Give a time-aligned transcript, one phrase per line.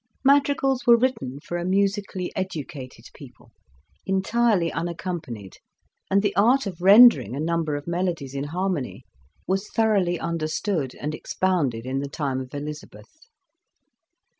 [0.23, 3.51] Madrigals were written for a musically edu cated people,
[4.03, 5.57] entirely unaccompanied,
[6.09, 9.05] and the art of rendering a number of melodies in harmony
[9.47, 11.37] was thoroughly understood and ex Introduction.
[11.39, 13.27] pounded in the time of Elizabeth.